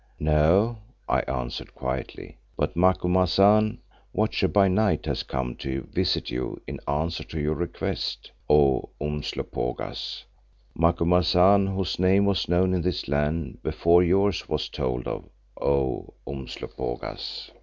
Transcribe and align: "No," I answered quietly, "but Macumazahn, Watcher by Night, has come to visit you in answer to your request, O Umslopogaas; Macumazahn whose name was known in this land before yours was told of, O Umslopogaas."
"No," 0.19 0.79
I 1.07 1.19
answered 1.27 1.75
quietly, 1.75 2.39
"but 2.57 2.75
Macumazahn, 2.75 3.77
Watcher 4.13 4.47
by 4.47 4.67
Night, 4.67 5.05
has 5.05 5.21
come 5.21 5.55
to 5.57 5.87
visit 5.93 6.31
you 6.31 6.59
in 6.65 6.79
answer 6.87 7.23
to 7.25 7.39
your 7.39 7.53
request, 7.53 8.31
O 8.49 8.89
Umslopogaas; 8.99 10.23
Macumazahn 10.75 11.67
whose 11.75 11.99
name 11.99 12.25
was 12.25 12.49
known 12.49 12.73
in 12.73 12.81
this 12.81 13.07
land 13.07 13.61
before 13.61 14.01
yours 14.01 14.49
was 14.49 14.69
told 14.69 15.07
of, 15.07 15.25
O 15.61 16.15
Umslopogaas." 16.25 17.51